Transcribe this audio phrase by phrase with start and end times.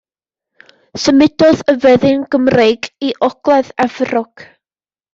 [1.03, 4.51] Symudodd y fyddin Gymreig i ogledd Efrog.